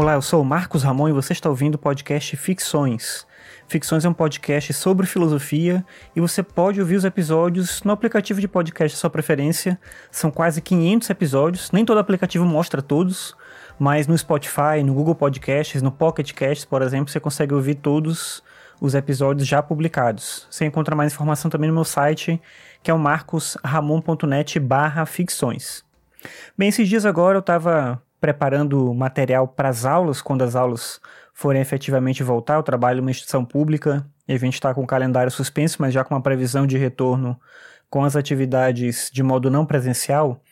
[0.00, 3.26] Olá, eu sou o Marcos Ramon e você está ouvindo o podcast Ficções.
[3.68, 5.84] Ficções é um podcast sobre filosofia
[6.16, 9.78] e você pode ouvir os episódios no aplicativo de podcast de sua preferência.
[10.10, 13.36] São quase 500 episódios, nem todo aplicativo mostra todos,
[13.78, 18.42] mas no Spotify, no Google Podcasts, no Pocket Casts, por exemplo, você consegue ouvir todos
[18.80, 20.46] os episódios já publicados.
[20.50, 22.40] Você encontra mais informação também no meu site,
[22.82, 25.84] que é o marcosramon.net barra ficções.
[26.56, 31.00] Bem, esses dias agora eu estava preparando material para as aulas, quando as aulas
[31.32, 32.56] forem efetivamente voltar.
[32.56, 35.94] Eu trabalho em uma instituição pública e a gente está com o calendário suspenso, mas
[35.94, 37.38] já com uma previsão de retorno
[37.88, 40.42] com as atividades de modo não presencial.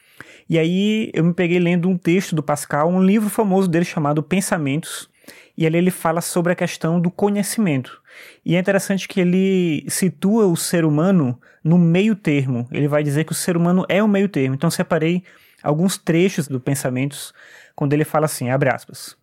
[0.48, 4.22] E aí eu me peguei lendo um texto do Pascal, um livro famoso dele chamado
[4.22, 5.08] Pensamentos,
[5.56, 8.00] e ali ele fala sobre a questão do conhecimento.
[8.44, 12.66] E é interessante que ele situa o ser humano no meio termo.
[12.72, 14.54] Ele vai dizer que o ser humano é o meio termo.
[14.54, 15.22] Então separei
[15.68, 17.34] alguns trechos do Pensamentos
[17.76, 19.16] quando ele fala assim, abre aspas.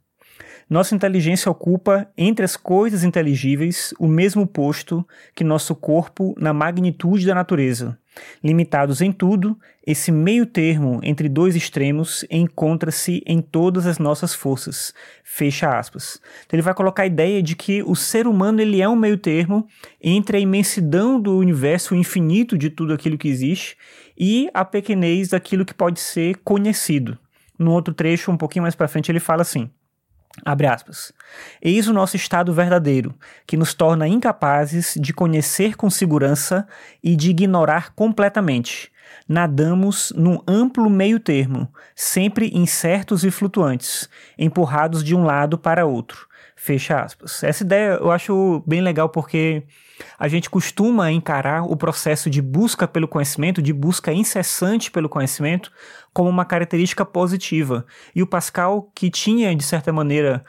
[0.70, 7.26] Nossa inteligência ocupa, entre as coisas inteligíveis, o mesmo posto que nosso corpo na magnitude
[7.26, 7.98] da natureza.
[8.44, 14.94] Limitados em tudo, esse meio termo entre dois extremos encontra-se em todas as nossas forças.
[15.24, 16.22] Fecha aspas.
[16.46, 19.18] Então ele vai colocar a ideia de que o ser humano ele é um meio
[19.18, 19.68] termo
[20.02, 23.78] entre a imensidão do universo, infinito de tudo aquilo que existe,
[24.18, 27.18] e a pequenez daquilo que pode ser conhecido.
[27.58, 29.70] No outro trecho, um pouquinho mais para frente, ele fala assim:
[30.44, 31.14] Abre aspas.
[31.62, 33.16] Eis o nosso estado verdadeiro,
[33.48, 36.68] que nos torna incapazes de conhecer com segurança
[37.02, 38.92] e de ignorar completamente.
[39.28, 46.28] Nadamos num amplo meio termo, sempre incertos e flutuantes, empurrados de um lado para outro.
[46.56, 47.44] Fecha aspas.
[47.44, 49.64] Essa ideia eu acho bem legal porque
[50.18, 55.72] a gente costuma encarar o processo de busca pelo conhecimento, de busca incessante pelo conhecimento,
[56.14, 57.86] como uma característica positiva.
[58.16, 60.46] E o Pascal, que tinha, de certa maneira,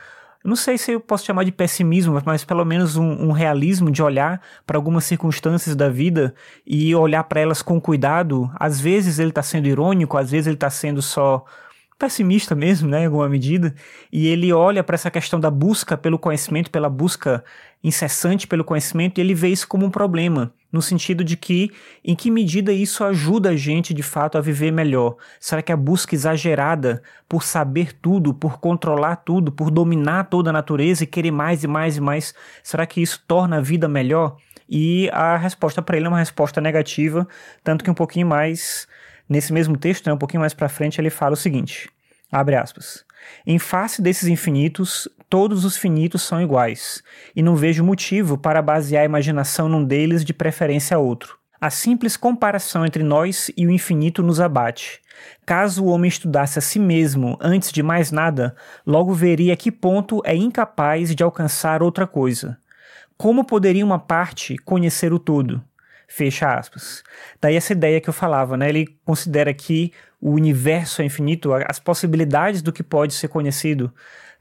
[0.47, 4.03] não sei se eu posso chamar de pessimismo, mas pelo menos um, um realismo de
[4.03, 6.35] olhar para algumas circunstâncias da vida
[6.67, 8.51] e olhar para elas com cuidado.
[8.55, 11.45] Às vezes ele está sendo irônico, às vezes ele está sendo só
[11.99, 13.75] pessimista mesmo, né, em alguma medida,
[14.13, 17.43] e ele olha para essa questão da busca pelo conhecimento, pela busca
[17.83, 21.73] incessante pelo conhecimento, e ele vê isso como um problema, no sentido de que
[22.05, 25.17] em que medida isso ajuda a gente de fato a viver melhor?
[25.41, 30.53] Será que a busca exagerada por saber tudo, por controlar tudo, por dominar toda a
[30.53, 34.37] natureza e querer mais e mais e mais, será que isso torna a vida melhor?
[34.69, 37.27] E a resposta para ele é uma resposta negativa,
[37.65, 38.87] tanto que um pouquinho mais
[39.29, 41.91] Nesse mesmo texto, né, um pouquinho mais para frente, ele fala o seguinte:
[42.41, 43.05] abre aspas.
[43.47, 47.03] Em face desses infinitos, todos os finitos são iguais,
[47.35, 51.39] e não vejo motivo para basear a imaginação num deles de preferência a outro.
[51.59, 55.01] A simples comparação entre nós e o infinito nos abate.
[55.47, 58.55] Caso o homem estudasse a si mesmo antes de mais nada,
[58.87, 62.59] logo veria a que ponto é incapaz de alcançar outra coisa.
[63.17, 65.65] Como poderia uma parte conhecer o todo?
[66.09, 67.03] Fecha aspas.
[67.41, 68.69] Daí essa ideia que eu falava, né?
[68.69, 73.93] Ele considera que o universo é infinito, as possibilidades do que pode ser conhecido,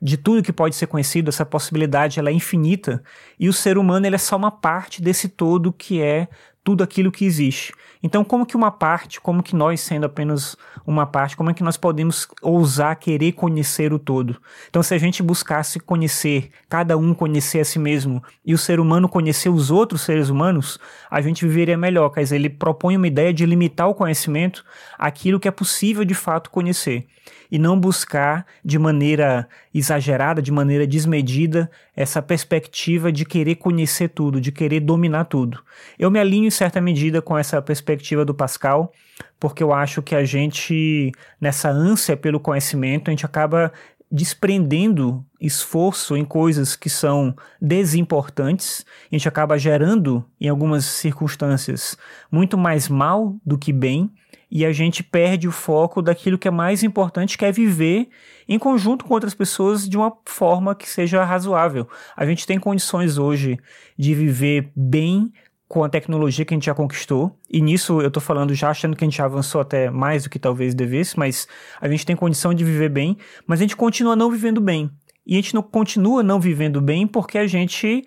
[0.01, 3.03] de tudo que pode ser conhecido, essa possibilidade ela é infinita,
[3.39, 6.27] e o ser humano ele é só uma parte desse todo que é
[6.65, 7.71] tudo aquilo que existe.
[8.01, 11.63] Então, como que uma parte, como que nós, sendo apenas uma parte, como é que
[11.63, 14.41] nós podemos ousar querer conhecer o todo?
[14.67, 18.79] Então, se a gente buscasse conhecer, cada um conhecer a si mesmo, e o ser
[18.79, 22.09] humano conhecer os outros seres humanos, a gente viveria melhor.
[22.09, 24.65] Quer ele propõe uma ideia de limitar o conhecimento
[24.97, 27.07] àquilo que é possível de fato conhecer
[27.51, 34.41] e não buscar de maneira exagerada, de maneira desmedida, essa perspectiva de querer conhecer tudo,
[34.41, 35.63] de querer dominar tudo.
[35.97, 38.91] Eu me alinho certa medida com essa perspectiva do Pascal,
[39.39, 43.71] porque eu acho que a gente, nessa ânsia pelo conhecimento, a gente acaba
[44.11, 51.97] desprendendo esforço em coisas que são desimportantes, a gente acaba gerando, em algumas circunstâncias,
[52.31, 54.09] muito mais mal do que bem,
[54.49, 58.07] e a gente perde o foco daquilo que é mais importante, que é viver
[58.47, 61.87] em conjunto com outras pessoas de uma forma que seja razoável.
[62.15, 63.59] A gente tem condições hoje
[63.97, 65.33] de viver bem
[65.67, 68.95] com a tecnologia que a gente já conquistou, e nisso eu estou falando já achando
[68.95, 71.47] que a gente já avançou até mais do que talvez devesse, mas
[71.81, 73.17] a gente tem condição de viver bem,
[73.47, 74.91] mas a gente continua não vivendo bem.
[75.25, 78.03] E a gente não continua não vivendo bem porque a gente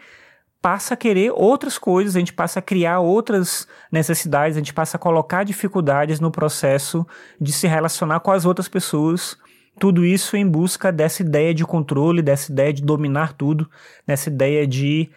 [0.63, 4.97] passa a querer outras coisas, a gente passa a criar outras necessidades, a gente passa
[4.97, 7.07] a colocar dificuldades no processo
[7.41, 9.37] de se relacionar com as outras pessoas.
[9.81, 13.69] Tudo isso em busca dessa ideia de controle, dessa ideia de dominar tudo,
[14.07, 15.09] dessa ideia de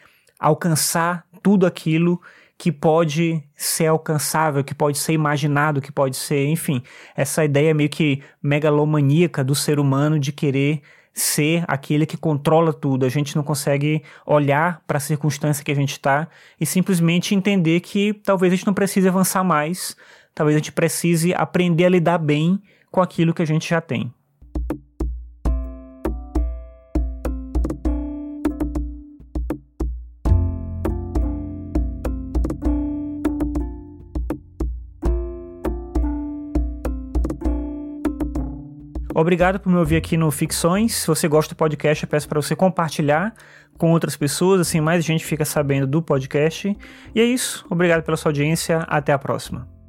[0.42, 2.20] alcançar tudo aquilo
[2.58, 6.82] que pode ser alcançável, que pode ser imaginado, que pode ser, enfim,
[7.16, 10.82] essa ideia meio que megalomaníaca do ser humano de querer
[11.14, 15.76] ser aquele que controla tudo, a gente não consegue olhar para a circunstância que a
[15.76, 16.28] gente está
[16.60, 19.96] e simplesmente entender que talvez a gente não precise avançar mais,
[20.34, 24.14] talvez a gente precise aprender a lidar bem com aquilo que a gente já tem.
[39.14, 40.96] Obrigado por me ouvir aqui no Ficções.
[40.96, 43.34] Se você gosta do podcast, eu peço para você compartilhar
[43.78, 46.76] com outras pessoas, assim mais gente fica sabendo do podcast.
[47.14, 47.66] E é isso.
[47.70, 48.80] Obrigado pela sua audiência.
[48.88, 49.81] Até a próxima.